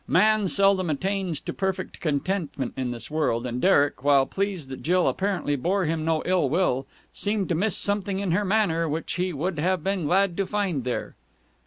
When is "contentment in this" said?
1.99-3.11